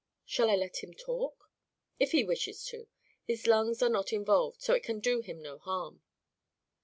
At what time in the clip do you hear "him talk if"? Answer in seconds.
0.77-2.11